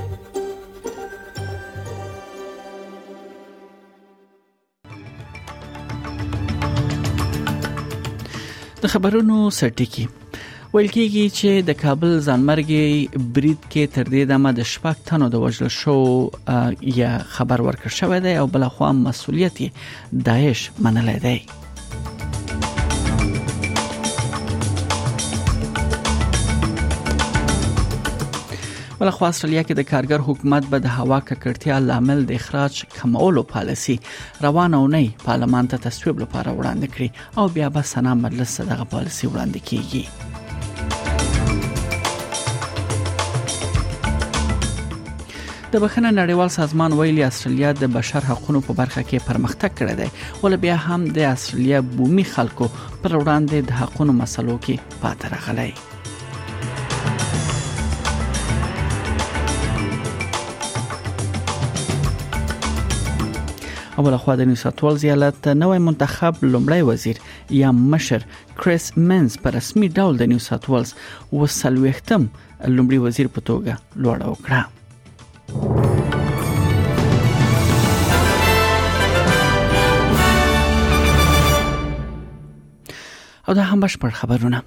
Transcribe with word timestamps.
د 8.84 8.86
خبرونو 8.94 9.36
سرټکی 9.58 10.04
ویل 10.74 10.88
کېږي 10.96 11.26
چې 11.38 11.66
د 11.70 11.74
کابل 11.82 12.14
ځانمرګي 12.14 13.26
بریډ 13.36 13.68
کې 13.72 13.92
تر 13.96 14.10
دې 14.14 14.24
دمه 14.34 14.54
د 14.60 14.68
شپږ 14.72 15.04
تنو 15.12 15.28
د 15.36 15.44
وژل 15.46 15.70
شو 15.80 15.96
یا 17.02 17.12
خبر 17.38 17.64
ورکړ 17.70 17.98
شوی 18.02 18.20
دی 18.28 18.36
او 18.44 18.48
بل 18.60 18.68
خو 18.78 18.92
مسولیت 19.06 19.62
دایښ 19.64 20.86
منل 20.88 21.14
دی 21.28 21.38
بل 29.02 29.10
خو 29.10 29.26
استرالیا 29.26 29.62
کې 29.68 29.74
د 29.78 29.84
کارګر 29.92 30.22
حکومت 30.26 30.66
به 30.72 30.78
د 30.82 30.88
هوا 30.96 31.18
ککړتیا 31.28 31.76
لامل 31.84 32.20
د 32.32 32.36
اخراج 32.40 32.76
کمولو 32.96 33.44
پالیسی 33.52 33.94
روانه 34.46 34.82
ونی 34.82 35.08
پارلمان 35.24 35.70
ته 35.72 35.78
تصویب 35.86 36.20
لپاره 36.24 36.52
وړاندې 36.58 36.88
کړي 36.98 37.40
او 37.42 37.46
بیا 37.56 37.68
به 37.78 37.88
سنا 37.92 38.12
مجلس 38.20 38.52
دغه 38.60 38.84
پالیسی 38.92 39.30
وړاندې 39.30 39.60
کیږي 39.70 40.04
د 45.78 45.80
بخنه 45.86 46.12
نړیوال 46.18 46.52
سازمان 46.58 46.98
ویلي 47.00 47.24
استرالیا 47.30 47.72
د 47.80 47.84
بشر 47.98 48.22
حقوقو 48.34 48.64
په 48.70 48.74
برخه 48.82 49.02
کې 49.08 49.26
پرمختګ 49.32 49.72
کړی 49.80 49.96
دی 50.04 50.10
ول 50.46 50.58
بیا 50.68 50.78
هم 50.86 51.02
د 51.18 51.20
استرالیا 51.34 51.82
بومي 51.98 52.28
خلکو 52.36 52.68
پر 52.78 53.18
وړاندې 53.22 53.68
د 53.72 53.74
حقوقو 53.82 54.12
مسلو 54.24 54.60
کې 54.68 54.76
پاتره 55.08 55.42
غلای 55.48 55.74
او 64.02 64.10
له 64.10 64.18
خوا 64.18 64.36
د 64.38 64.46
نیوساتوال 64.50 64.96
ایالت 65.04 65.48
نوې 65.48 65.80
منتخب 65.88 66.40
لومړی 66.44 66.82
وزیر 66.86 67.20
یا 67.58 67.72
مشر 67.80 68.24
کریس 68.62 68.86
منز 69.10 69.36
په 69.44 69.52
رسمي 69.56 69.90
ډول 69.98 70.18
د 70.22 70.30
نیوساتوالز 70.32 70.94
وسلوختم 71.42 72.26
لومړی 72.78 73.00
وزیر 73.06 73.30
په 73.36 73.46
توګه 73.52 73.78
لوړه 74.06 74.34
وکړه 74.34 74.62
او 83.48 83.54
دا 83.60 83.64
هم 83.64 83.80
بشپړ 83.86 84.10
خبرونه 84.24 84.64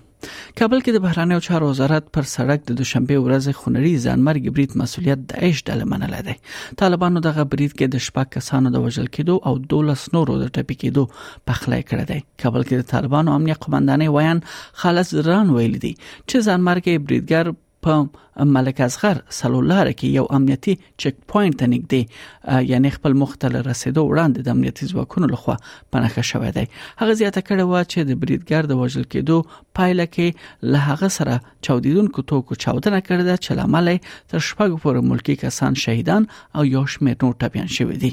کابل 0.58 0.80
کې 0.86 0.92
د 0.94 1.00
بهرانه 1.04 1.36
چارو 1.44 1.68
وزارت 1.68 2.10
پر 2.16 2.26
سړک 2.32 2.60
د 2.66 2.76
دوشنبه 2.80 3.22
ورځ 3.22 3.46
خنري 3.60 3.94
ځانمرګ 4.02 4.44
بریټ 4.58 4.74
مسولیت 4.82 5.24
د 5.32 5.42
ایش 5.46 5.62
ډله 5.70 5.88
منل 5.92 6.14
دی 6.28 6.34
طالبانو 6.82 7.22
دغه 7.24 7.44
بریټ 7.54 7.72
کې 7.72 7.94
د 7.94 8.04
شپږ 8.08 8.28
کسانو 8.36 8.72
د 8.74 8.84
وژل 8.84 9.08
کېدو 9.18 9.36
او 9.50 9.54
12 9.74 10.04
نورو 10.18 10.36
د 10.42 10.52
ټپي 10.58 10.78
کېدو 10.82 11.06
پخلی 11.52 11.80
کړی 11.88 12.04
دی 12.12 12.20
کابل 12.44 12.68
کې 12.68 12.84
د 12.84 12.90
طالبانو 12.94 13.34
امنیه 13.40 13.60
قومندانۍ 13.66 14.14
ویان 14.18 14.44
خالص 14.84 15.12
ران 15.30 15.52
ویل 15.56 15.76
دي 15.86 15.92
چې 15.98 16.46
ځانمرګ 16.48 17.04
بریټګر 17.08 17.54
په 17.84 18.44
ملک 18.56 18.80
اصغر 18.84 19.18
سلولار 19.38 19.88
کې 19.96 20.16
یو 20.18 20.24
امنیتي 20.38 20.74
چک 21.04 21.18
پوینټ 21.32 21.56
ته 21.62 21.68
نږدې 21.72 22.70
یعنی 22.72 22.92
خپل 22.96 23.16
مختل 23.22 23.58
رسیدو 23.68 24.04
وړاندې 24.06 24.46
د 24.48 24.56
امنیتي 24.56 24.88
ځواکونو 24.92 25.26
لخوا 25.34 25.56
پنهخه 25.96 26.26
شوې 26.30 26.50
ده 26.58 26.82
هغه 27.02 27.18
زیاته 27.20 27.42
کړه 27.50 27.64
و 27.68 27.86
چې 27.92 28.00
د 28.10 28.20
بریدګر 28.24 28.62
د 28.72 28.80
وژل 28.82 29.06
کېدو 29.12 29.38
پایله 29.80 30.06
کې 30.16 30.72
له 30.74 30.78
هغه 30.88 31.08
سره 31.18 31.34
چاودیدونکو 31.68 32.26
توکو 32.32 32.60
چاودنه 32.66 33.00
کړې 33.06 33.24
ده 33.28 33.36
چې 33.44 33.50
لامل 33.60 33.88
تر 34.30 34.40
شپږ 34.50 34.70
پورې 34.84 35.08
ملکی 35.14 35.34
کسان 35.46 35.72
شهیدان 35.86 36.22
او 36.56 36.62
یو 36.74 36.82
شمېر 36.94 37.16
نور 37.22 37.34
ټپيان 37.44 37.68
شوي 37.80 37.96
دي 38.04 38.12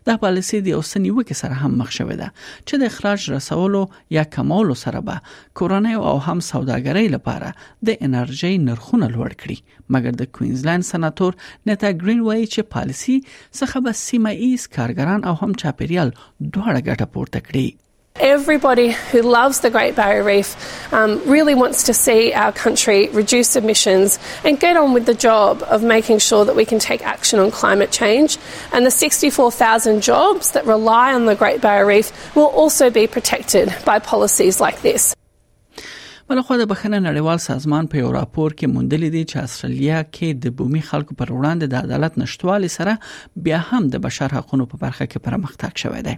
دا 0.07 0.13
پالیسي 0.23 0.59
د 0.67 0.77
اوسنیوکه 0.79 1.35
سره 1.41 1.55
هم 1.63 1.71
مخ 1.81 1.89
شوې 1.97 2.15
ده 2.21 2.27
چې 2.67 2.73
د 2.81 2.89
اخراج 2.91 3.21
رسولو 3.35 3.81
یا 4.17 4.23
کمولو 4.35 4.75
سره 4.83 4.99
به 5.09 5.17
کورنۍ 5.61 5.95
او 6.11 6.15
هم 6.27 6.39
سوداګرۍ 6.51 7.05
لپاره 7.15 7.49
د 7.89 8.07
انرژي 8.07 8.53
نرخونه 8.69 9.05
لوړ 9.17 9.31
کړي 9.43 9.57
مګر 9.97 10.13
د 10.21 10.31
کوینزلند 10.37 10.87
سناتور 10.93 11.31
نتا 11.71 11.89
ګرین 12.05 12.19
وایي 12.29 12.45
چې 12.53 12.71
پالیسي 12.77 13.17
څخه 13.59 13.77
به 13.89 14.01
سیمه 14.05 14.31
ایز 14.47 14.65
کارګران 14.79 15.19
او 15.31 15.35
هم 15.43 15.51
چاپیریال 15.63 16.09
دواړه 16.53 16.79
ګټه 16.87 17.05
پورته 17.13 17.39
کړي 17.51 17.67
everybody 18.19 18.89
who 18.89 19.21
loves 19.21 19.61
the 19.61 19.69
Great 19.69 19.95
Barrier 19.95 20.23
Reef 20.23 20.93
um, 20.93 21.21
really 21.29 21.55
wants 21.55 21.83
to 21.83 21.93
see 21.93 22.33
our 22.33 22.51
country 22.51 23.07
reduce 23.09 23.55
emissions 23.55 24.19
and 24.43 24.59
get 24.59 24.77
on 24.77 24.93
with 24.93 25.05
the 25.05 25.13
job 25.13 25.63
of 25.63 25.81
making 25.83 26.19
sure 26.19 26.45
that 26.45 26.55
we 26.55 26.65
can 26.65 26.79
take 26.79 27.01
action 27.03 27.39
on 27.39 27.51
climate 27.51 27.91
change. 27.91 28.37
And 28.73 28.85
the 28.85 28.91
64,000 28.91 30.01
jobs 30.03 30.51
that 30.51 30.65
rely 30.65 31.13
on 31.13 31.25
the 31.25 31.35
Great 31.35 31.61
Barrier 31.61 31.85
Reef 31.85 32.35
will 32.35 32.47
also 32.47 32.89
be 32.89 33.07
protected 33.07 33.73
by 33.85 33.99
policies 33.99 34.59
like 34.59 34.81
this. 34.81 35.15
بلخو 36.29 36.55
د 36.61 36.65
بخنه 36.71 36.97
نړیوال 37.03 37.39
سازمان 37.43 37.87
په 37.91 38.01
یو 38.01 38.09
راپور 38.15 38.55
کې 38.57 38.71
موندلې 38.73 39.13
دي 39.13 39.21
چې 39.29 39.45
استرالیا 39.47 40.01
کې 40.09 40.43
د 40.43 40.51
بومي 40.59 40.81
خلکو 40.89 41.15
پر 41.21 41.31
وړاندې 41.31 41.71
د 41.71 41.87
عدالت 41.87 42.19
نشټوالي 42.21 42.69
سره 42.73 42.93
بیا 43.47 43.61
هم 43.69 43.87
د 43.95 44.03
بشر 44.03 44.35
حقوقو 44.37 44.67
په 44.73 44.81
برخه 44.83 45.07
کې 45.13 45.25
پرمختګ 45.29 45.83
شوی 45.83 46.03
دی 46.09 46.13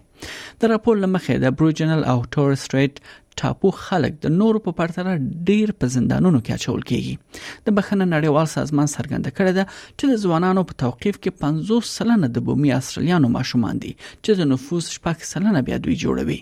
د 0.66 0.74
راپور 0.74 1.00
لمخې 1.04 1.46
د 1.48 1.54
بروجنل 1.64 2.04
او 2.16 2.18
تور 2.38 2.52
سټریټ 2.66 3.40
ټاپو 3.44 3.74
خلک 3.86 4.20
د 4.28 4.36
نورو 4.44 4.64
په 4.68 4.76
پرتله 4.82 5.16
ډیر 5.54 5.74
په 5.78 5.94
زندانونو 5.96 6.44
کې 6.44 6.60
اچول 6.60 6.86
کیږي 6.92 7.66
د 7.70 7.78
بخنه 7.82 8.04
نړیوال 8.04 8.54
سازمان 8.58 8.94
څرګنده 8.98 9.42
کړی 9.42 9.60
ده 9.62 9.76
چې 9.78 10.16
د 10.16 10.24
ځوانانو 10.26 10.68
په 10.72 10.82
توقيف 10.88 11.22
کې 11.24 11.48
50 11.48 11.92
سلنه 11.96 12.34
د 12.40 12.48
بومي 12.52 12.78
استرالیانو 12.84 13.34
ماشومان 13.42 13.84
دي 13.86 13.96
چې 14.06 14.44
د 14.44 14.52
نفوس 14.56 14.92
شپږ 14.98 15.34
سلنه 15.36 15.68
بیا 15.72 15.84
دوی 15.88 16.00
جوړوي 16.06 16.42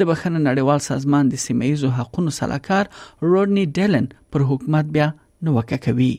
د 0.00 0.08
نړیوال 0.48 0.80
سازمان 0.88 1.28
د 1.30 1.40
سیمه 1.44 1.90
حقوقو 1.98 2.32
سلاکار 2.36 2.90
ډیلن 3.78 4.06
پر 4.34 4.44
حکومت 4.50 4.92
بیا 4.96 5.08
نوکه 5.48 5.78
کوي 5.86 6.12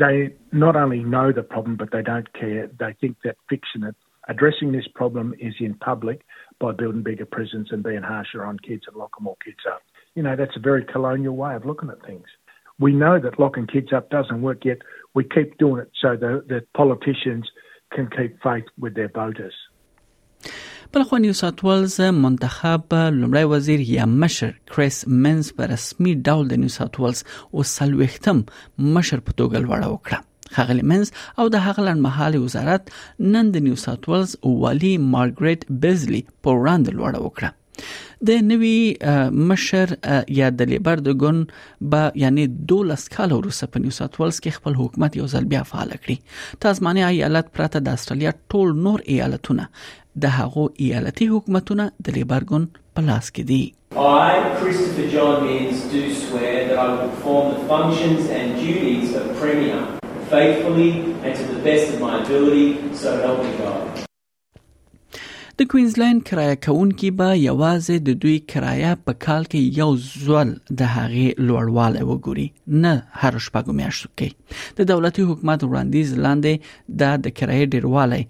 They 0.00 0.16
not 0.62 0.76
only 0.80 0.98
know 1.12 1.22
the 1.36 1.42
problem, 1.52 1.72
but 1.78 1.88
they 1.94 2.00
don't 2.08 2.28
care. 2.40 2.64
They 2.82 2.88
think 3.04 3.14
that 3.26 3.36
fixing 3.52 3.86
it, 3.88 3.96
addressing 4.34 4.70
this 4.76 4.86
problem 4.98 5.30
is 5.48 5.56
in 5.68 5.72
public 5.86 6.20
by 6.64 6.70
building 6.82 7.02
bigger 7.08 7.26
prisons 7.36 7.72
and 7.76 7.86
being 7.88 8.06
harsher 8.10 8.42
on 8.50 8.60
kids 8.66 8.86
and 8.90 9.00
locking 9.02 9.26
more 9.28 9.34
kids 9.46 9.66
up. 9.72 9.80
You 10.20 10.24
know, 10.26 10.34
that's 10.42 10.60
a 10.60 10.62
very 10.68 10.84
colonial 10.92 11.34
way 11.42 11.50
of 11.60 11.66
looking 11.70 11.90
at 11.94 12.06
things. 12.10 12.36
We 12.86 12.92
know 13.02 13.12
that 13.24 13.40
locking 13.44 13.66
kids 13.74 13.96
up 14.00 14.06
doesn't 14.16 14.46
work 14.50 14.60
yet. 14.70 14.86
We 15.20 15.24
keep 15.36 15.58
doing 15.64 15.82
it 15.86 15.90
so 16.04 16.14
that 16.22 16.46
the 16.54 16.60
politicians 16.82 17.50
can 17.98 18.06
keep 18.18 18.32
faith 18.48 18.68
with 18.86 18.94
their 19.02 19.12
voters. 19.22 19.56
بل 20.94 21.02
خو 21.08 21.16
نیو 21.18 21.32
ساوث 21.40 21.64
ولز 21.64 21.98
منتخب 22.20 22.94
لمړی 23.20 23.42
وزیر 23.50 23.80
یا 23.86 24.04
مشر 24.22 24.50
کریس 24.74 24.98
منز 25.26 25.46
په 25.56 25.62
رسمي 25.72 26.12
ډول 26.26 26.44
د 26.50 26.54
نیو 26.62 26.74
ساوث 26.78 26.98
ولز 27.06 27.20
او 27.52 27.58
سلوختم 27.76 28.38
مشر 28.96 29.18
په 29.28 29.32
توګه 29.38 29.58
لوړه 29.66 29.88
وکړه 29.94 30.18
خغلی 30.56 30.84
منز 30.94 31.08
او 31.38 31.44
د 31.56 31.64
هغه 31.66 31.80
لن 31.90 31.98
محل 32.08 32.34
وزارت 32.48 32.84
نن 33.36 33.52
د 33.58 33.68
نیو 33.68 33.76
ساوث 33.86 34.08
ولز 34.14 34.30
والی 34.62 34.92
مارګریټ 35.14 35.60
بیزلی 35.86 36.22
په 36.42 36.48
وړاندې 36.60 36.90
لوړه 36.98 37.18
وکړه 37.28 37.50
د 38.30 38.42
نوي 38.50 38.78
مشر 39.52 39.88
یا 40.38 40.48
د 40.60 40.70
لیبر 40.72 40.96
د 41.08 41.20
ګون 41.24 41.38
به 41.94 42.02
یعنی 42.22 42.44
12 42.72 43.06
کال 43.16 43.30
وروسته 43.38 43.68
په 43.74 43.82
نیو 43.84 43.96
ساوث 43.98 44.18
ولز 44.22 44.38
کې 44.42 44.56
خپل 44.60 44.78
حکومت 44.80 45.12
یو 45.20 45.26
ځل 45.34 45.44
بیا 45.52 45.62
فعال 45.72 45.90
کړی 46.02 46.16
تاسمانی 46.64 47.02
ایالت 47.10 47.46
پرته 47.58 47.78
د 47.88 47.98
استرالیا 48.00 48.32
ټول 48.54 48.68
نور 48.86 48.98
ایالتونه 49.18 49.64
د 50.24 50.36
هغو 50.38 50.64
ایالتي 50.84 51.26
حکومتونه 51.34 51.84
د 52.08 52.18
لیبر 52.20 52.42
ګون 52.52 52.64
په 52.94 53.08
لاس 53.08 53.26
کې 53.30 53.50
دي 53.52 53.62
I, 54.06 54.32
Christopher 54.62 55.04
John 55.12 55.36
Means, 55.50 55.78
do 55.92 56.00
swear 56.24 56.58
that 56.72 56.82
I 56.82 56.88
will 56.88 56.98
perform 57.14 57.46
the 57.54 57.62
functions 57.70 58.26
and 58.40 58.58
duties 58.64 59.14
of 59.20 59.30
Premier 59.44 59.78
faithfully 60.34 60.90
and 61.24 61.32
to 61.40 61.46
the 61.54 61.58
best 61.68 61.94
of 61.94 62.04
my 62.08 62.12
ability, 62.22 62.68
so 63.04 63.16
help 63.24 63.40
me 63.48 63.54
God. 63.62 64.04
د 65.60 65.64
کوینزلند 65.70 66.20
کرایه 66.26 66.56
کونکي 66.64 67.08
به 67.20 67.28
یوازې 67.38 67.96
د 68.08 68.18
دوی 68.24 68.34
کرایه 68.50 68.90
په 69.08 69.14
کال 69.24 69.46
کې 69.54 69.80
یو 69.80 69.86
ځل 70.02 70.52
د 70.82 70.92
هغې 70.96 71.24
لوړوالی 71.48 72.02
وګوري 72.10 72.44
نه 72.84 72.92
هر 73.22 73.38
شپږ 73.46 73.72
میاشتو 73.80 74.10
کې 74.22 74.78
د 74.82 74.88
دولتي 74.92 75.24
حکومت 75.32 75.64
وړاندیز 75.66 76.12
لاندې 76.26 76.94
دا 77.02 77.10
د 77.26 77.34
کرایې 77.38 77.66
ډیروالی 77.74 78.20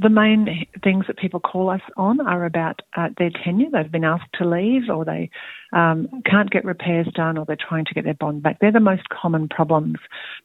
The 0.00 0.10
main 0.10 0.64
things 0.84 1.06
that 1.08 1.16
people 1.18 1.40
call 1.40 1.70
us 1.70 1.80
on 1.96 2.20
are 2.20 2.44
about 2.44 2.82
uh, 2.96 3.08
their 3.18 3.30
tenure. 3.30 3.66
They've 3.72 3.90
been 3.90 4.04
asked 4.04 4.32
to 4.34 4.48
leave, 4.48 4.82
or 4.88 5.04
they 5.04 5.28
um, 5.72 6.22
can't 6.24 6.48
get 6.48 6.64
repairs 6.64 7.08
done, 7.16 7.36
or 7.36 7.44
they're 7.44 7.56
trying 7.56 7.84
to 7.86 7.94
get 7.94 8.04
their 8.04 8.14
bond 8.14 8.44
back. 8.44 8.58
They're 8.60 8.70
the 8.70 8.78
most 8.78 9.08
common 9.08 9.48
problems. 9.48 9.96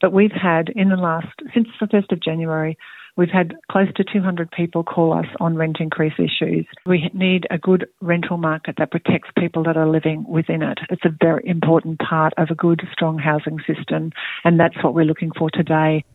But 0.01 0.11
we've 0.11 0.31
had 0.31 0.69
in 0.69 0.89
the 0.89 0.95
last, 0.95 1.27
since 1.53 1.67
the 1.79 1.85
1st 1.85 2.11
of 2.11 2.19
January, 2.19 2.77
We've 3.15 3.29
had 3.29 3.53
close 3.71 3.93
to 3.97 4.03
200 4.03 4.49
people 4.49 4.83
call 4.83 5.13
us 5.13 5.27
on 5.39 5.55
rent 5.55 5.77
increase 5.79 6.15
issues. 6.17 6.65
We 6.83 7.11
need 7.13 7.45
a 7.51 7.59
good 7.59 7.85
rental 8.01 8.37
market 8.37 8.77
that 8.79 8.89
protects 8.89 9.29
people 9.37 9.63
that 9.65 9.77
are 9.77 9.87
living 9.87 10.25
within 10.27 10.63
it. 10.63 10.79
It's 10.89 11.05
a 11.05 11.11
very 11.21 11.43
important 11.47 11.99
part 11.99 12.33
of 12.39 12.47
a 12.49 12.55
good, 12.55 12.81
strong 12.91 13.19
housing 13.19 13.59
system, 13.71 14.13
and 14.43 14.59
that's 14.59 14.73
what 14.83 14.95
we're 14.95 15.05
looking 15.05 15.29
for 15.37 15.51
today. 15.51 16.05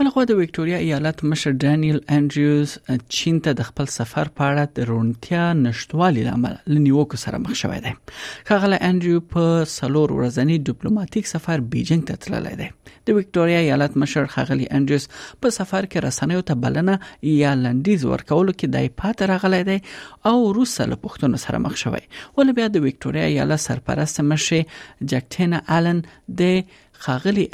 بلخو 0.00 0.22
د 0.30 0.36
وکټوريا 0.38 0.78
ایالت 0.84 1.22
مشر 1.30 1.54
ډانیل 1.62 1.96
انډریوز 2.16 2.74
چین 3.18 3.38
ته 3.46 3.54
د 3.60 3.66
خپل 3.68 3.88
سفر 3.94 4.30
په 4.40 4.48
اړه 4.50 4.74
د 4.78 4.88
رونتیا 4.90 5.42
نشټوالي 5.62 6.22
لامل 6.28 6.54
لنیوکو 6.74 7.18
سره 7.24 7.40
مخ 7.46 7.52
شوې 7.60 7.80
ده 7.86 8.46
خغله 8.50 8.78
انډریو 8.88 9.20
په 9.36 9.68
سلور 9.74 10.14
ورځنی 10.18 10.56
ډیپلوماټیک 10.68 11.30
سفر 11.32 11.66
بیجینګ 11.74 12.06
ته 12.10 12.22
تللی 12.26 12.54
دی 12.60 12.68
د 13.08 13.16
وکټوريا 13.18 13.58
ایالت 13.66 13.96
مشر 14.04 14.30
خغلی 14.36 14.68
انډریوز 14.78 15.08
په 15.44 15.54
سفر 15.58 15.90
کې 15.92 16.06
رسنیو 16.08 16.44
ته 16.50 16.58
بلنه 16.66 16.98
ایالندیز 17.34 18.06
ورکول 18.12 18.52
کې 18.54 18.74
دای 18.76 18.92
پاتره 19.02 19.40
غلې 19.46 19.72
دی 19.72 20.28
او 20.32 20.52
روسه 20.60 20.88
له 20.92 21.00
پښتون 21.08 21.40
سره 21.46 21.64
مخ 21.66 21.78
شوې 21.86 22.38
ول 22.40 22.54
بیا 22.60 22.70
د 22.78 22.86
وکټوريا 22.86 23.30
ایالت 23.34 23.66
سرپرست 23.66 24.22
مشه 24.28 24.62
جکټینا 24.70 25.66
الن 25.78 26.02
د 26.42 26.86
خاغلی 27.00 27.48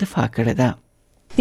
دفاع 0.00 0.28
ده 0.52 0.74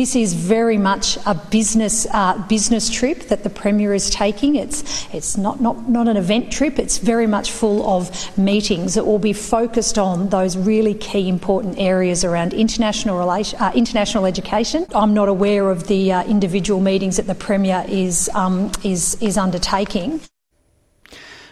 This 0.01 0.15
is 0.25 0.33
very 0.55 0.77
much 0.91 1.07
a 1.25 1.35
business 1.57 1.95
uh, 2.19 2.33
business 2.55 2.85
trip 2.97 3.19
that 3.31 3.41
the 3.47 3.49
premier 3.61 3.91
is 3.99 4.05
taking. 4.23 4.51
It's 4.63 4.79
it's 5.17 5.33
not, 5.45 5.55
not 5.67 5.77
not 5.97 6.05
an 6.13 6.17
event 6.25 6.45
trip. 6.57 6.73
It's 6.83 6.97
very 7.13 7.27
much 7.37 7.47
full 7.59 7.79
of 7.95 8.01
meetings 8.51 8.89
that 8.97 9.05
will 9.09 9.23
be 9.31 9.33
focused 9.55 9.97
on 10.09 10.15
those 10.37 10.53
really 10.71 10.95
key 11.09 11.25
important 11.37 11.73
areas 11.93 12.19
around 12.29 12.49
international 12.65 13.15
relation, 13.23 13.53
uh, 13.65 13.81
international 13.83 14.23
education. 14.33 14.79
I'm 15.01 15.13
not 15.21 15.29
aware 15.37 15.65
of 15.75 15.79
the 15.93 16.01
uh, 16.15 16.35
individual 16.35 16.79
meetings 16.91 17.13
that 17.19 17.27
the 17.33 17.39
premier 17.47 17.79
is 18.05 18.15
um, 18.43 18.55
is 18.93 19.01
is 19.29 19.33
undertaking. 19.47 20.09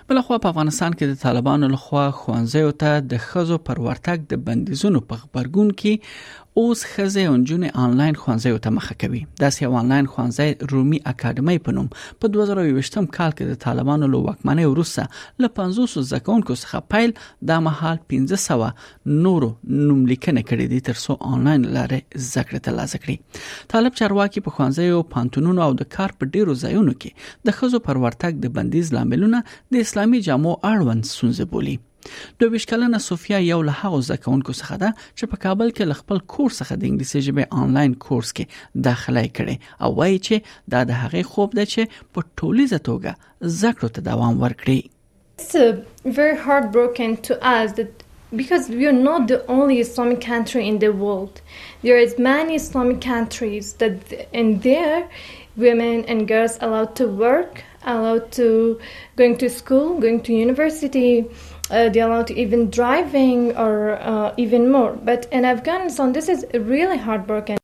بلخوا 0.09 0.37
په 0.43 0.51
افغانستان 0.53 0.93
کې 0.95 1.11
د 1.11 1.21
طالبانو 1.21 1.67
لخوا 1.73 2.03
خوانځیو 2.21 2.71
ته 2.83 3.01
د 3.15 3.25
خزو 3.25 3.57
پر 3.71 3.79
ورتګ 3.85 4.25
د 4.33 4.47
بندیزونو 4.47 5.01
په 5.11 5.25
خبرګون 5.25 5.69
کې 5.81 6.41
اوس 6.61 6.81
خزه 6.87 7.21
اونجونه 7.33 7.69
آنلاین 7.83 8.17
خوانځیو 8.23 8.57
ته 8.65 8.73
مخه 8.77 8.95
کوي 9.03 9.21
دا 9.43 9.49
سی 9.57 9.65
آنلاین 9.77 10.09
خوانځي 10.15 10.73
رومي 10.73 10.99
اکیډمي 11.11 11.55
په 11.67 11.75
نوم 11.77 11.87
په 12.01 12.31
2020م 12.35 13.07
کال 13.19 13.35
کې 13.37 13.51
د 13.51 13.59
طالبانو 13.67 14.09
لو 14.15 14.19
وکمنه 14.25 14.67
روسه 14.81 15.05
ل 15.45 15.51
500 15.61 16.05
زکونکو 16.11 16.57
څخه 16.63 16.83
پیل 16.95 17.15
د 17.53 17.63
محل 17.69 17.97
1500 18.17 19.15
نورو 19.29 19.49
نوملیکنه 19.77 20.45
کړې 20.49 20.75
دي 20.75 20.81
ترڅو 20.89 21.17
آنلاین 21.37 21.65
لارې 21.69 22.27
زکړه 22.33 22.65
ترلاسه 22.67 23.03
کړي 23.05 23.71
طالب 23.77 23.97
چارواکي 24.03 24.45
په 24.49 24.57
خوانځیو 24.59 25.01
پانتونونو 25.15 25.65
او 25.69 25.71
د 25.83 25.91
کار 25.97 26.15
په 26.19 26.31
ډیرو 26.37 26.59
ځایونو 26.65 26.97
کې 26.99 27.49
د 27.49 27.59
خزو 27.61 27.83
پر 27.89 28.03
ورتګ 28.05 28.45
د 28.45 28.55
بندیز 28.59 28.93
لاملونه 28.99 29.43
د 29.77 29.89
اسلامي 29.93 30.19
جامو 30.25 30.51
اړوند 30.67 31.05
سنځه 31.15 31.45
بولی 31.51 31.73
د 32.43 32.49
ویشکلنه 32.53 32.99
سوفیا 33.07 33.39
یو 33.47 33.57
له 33.67 33.73
هغو 33.81 33.97
ځکهونکو 34.07 34.55
څخه 34.59 34.77
ده 34.83 34.89
چې 35.17 35.25
په 35.33 35.41
کابل 35.43 35.67
کې 35.75 35.89
له 35.89 35.97
خپل 35.99 36.21
کورس 36.35 36.55
څخه 36.61 36.79
د 36.83 36.87
انګلیسي 36.91 37.21
ژبې 37.25 37.59
آنلاین 37.65 37.93
کورس 38.05 38.31
کې 38.39 38.79
داخله 38.87 39.23
کړي 39.37 39.55
او 39.87 39.89
وایي 39.99 40.17
چې 40.27 40.71
دا 40.75 40.81
د 40.93 40.99
هغې 41.03 41.29
خوب 41.33 41.53
ده 41.59 41.65
چې 41.73 42.17
په 42.17 42.25
ټولیزه 42.39 42.79
توګه 42.89 43.51
زکړو 43.61 43.93
ته 43.97 44.07
دوام 44.09 44.41
ورکړي 44.45 44.81
It's 45.43 45.55
uh, 45.59 45.69
very 46.21 46.35
heartbroken 46.47 47.13
to 47.29 47.35
us 47.53 47.71
that 47.81 48.02
because 48.35 48.69
we 48.69 48.85
are 48.87 48.91
not 48.91 49.27
the 49.27 49.45
only 49.47 49.79
Islamic 49.79 50.21
country 50.21 50.67
in 50.67 50.79
the 50.79 50.89
world. 50.89 51.41
There 51.81 51.97
is 51.97 52.17
many 52.17 52.55
Islamic 52.55 53.01
countries 53.01 53.73
that 53.73 54.11
in 54.33 54.59
there 54.59 55.09
women 55.55 56.05
and 56.05 56.27
girls 56.27 56.57
allowed 56.61 56.95
to 56.95 57.07
work, 57.07 57.63
allowed 57.85 58.31
to 58.33 58.79
going 59.15 59.37
to 59.37 59.49
school, 59.49 59.99
going 59.99 60.21
to 60.23 60.33
university, 60.33 61.25
uh, 61.69 61.89
they're 61.89 62.07
allowed 62.09 62.27
to 62.27 62.39
even 62.39 62.69
driving 62.69 63.55
or 63.55 63.97
uh, 64.01 64.33
even 64.37 64.71
more. 64.71 64.93
But 64.93 65.27
in 65.31 65.45
Afghanistan, 65.45 66.13
this 66.13 66.27
is 66.29 66.45
really 66.53 66.97
heartbroken. 66.97 67.57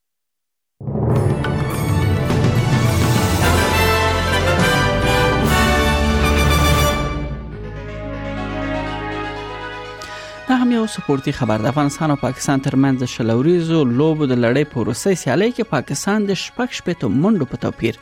هم 10.60 10.72
یو 10.78 10.86
سپورتي 10.88 11.32
خبر 11.40 11.62
د 11.64 11.68
افغانستان 11.70 12.12
او 12.12 12.16
پاکستان 12.22 12.62
ترمنځ 12.64 13.04
شلوريزو 13.12 13.84
لوبو 14.00 14.26
د 14.32 14.40
لړۍ 14.46 14.66
په 14.72 14.84
روسي 14.90 15.14
سیالۍ 15.22 15.52
کې 15.52 15.70
پاکستان 15.76 16.26
د 16.30 16.38
شپږ 16.42 16.74
شپې 16.80 16.96
ته 17.04 17.12
منډو 17.26 17.48
په 17.52 17.60
توپیر 17.66 18.00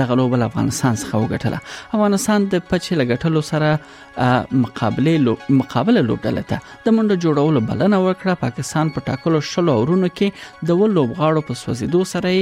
د 0.00 0.08
غلوب 0.12 0.36
افغانستان 0.46 0.96
څخه 1.02 1.20
وګټله 1.24 1.98
افغانستان 1.98 2.46
د 2.54 2.64
پچې 2.70 3.00
لګټلو 3.00 3.42
سره 3.50 4.30
مقابله 4.62 5.14
لوب 5.26 5.44
مقابله 5.58 6.06
لوبډله 6.06 6.46
ته 6.52 6.86
د 6.88 6.96
منډو 7.00 7.20
جوړولو 7.26 7.64
بلنه 7.72 8.00
ورکړه 8.06 8.40
پاکستان 8.46 8.94
په 8.96 9.06
ټاکلو 9.10 9.42
شلو 9.50 9.76
اورونو 9.82 10.12
کې 10.22 10.72
د 10.72 10.82
لوبغاړو 10.86 11.46
په 11.50 11.60
سوزیدو 11.64 12.02
سره 12.14 12.34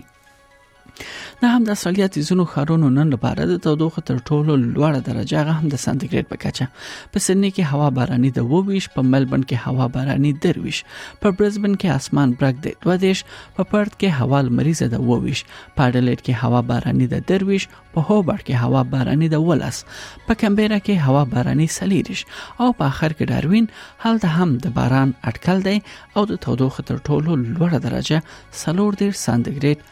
دا 1.42 1.48
هم 1.56 1.64
د 1.70 1.78
سړیا 1.84 2.08
تیزونو 2.16 2.44
خارونو 2.54 2.88
نن 2.98 3.08
لپاره 3.14 3.42
د 3.52 3.58
تودوخه 3.66 4.02
تر 4.10 4.18
ټولو 4.30 4.52
لوړه 4.76 5.00
درجه 5.08 5.38
هغه 5.42 5.54
هم 5.60 5.68
د 5.74 5.76
سانتیګریډ 5.86 6.26
په 6.32 6.38
کچه 6.44 6.66
په 7.12 7.18
سنې 7.26 7.50
کې 7.56 7.64
هوا 7.72 7.88
باراني 7.98 8.30
د 8.38 8.48
وویش 8.54 8.86
په 8.96 9.02
ملبن 9.14 9.42
کې 9.50 9.58
هوا 9.66 9.88
باراني 9.96 10.32
درویش 10.46 10.80
په 11.24 11.28
برزبن 11.40 11.74
کې 11.82 11.98
اسمان 12.02 12.36
برګ 12.42 12.58
دی 12.66 12.72
دوه 12.86 12.96
دیش 13.06 13.20
په 13.56 13.64
پړد 13.72 13.92
کې 14.02 14.10
هوا 14.20 14.40
مریضه 14.60 14.88
د 14.94 14.98
وویش 15.10 15.42
په 15.78 15.84
ډلټ 15.96 16.20
کې 16.26 16.34
هوا 16.44 16.62
باراني 16.74 17.08
د 17.14 17.26
درویش 17.32 17.68
په 17.96 18.02
هوبر 18.10 18.38
کې 18.46 18.56
هوا 18.66 18.82
باراني 18.94 19.28
د 19.36 19.44
ولس 19.50 19.80
په 20.28 20.40
کمبيرا 20.44 20.78
کې 20.86 21.06
هوا 21.08 21.24
باراني 21.34 21.68
سلیریش 21.80 22.22
او 22.62 22.70
په 22.82 22.92
اخر 22.94 23.18
کې 23.18 23.32
داروین 23.34 23.68
هلته 24.06 24.28
هم 24.38 24.56
د 24.68 24.76
باران 24.80 25.14
اټکل 25.32 25.66
دی 25.70 25.78
او 26.16 26.26
د 26.34 26.40
تودوخه 26.48 26.88
تر 26.92 27.02
ټولو 27.08 27.40
لوړه 27.42 27.84
درجه 27.88 28.24
سلور 28.64 29.02
دیر 29.04 29.12
سانتیګریډ 29.26 29.92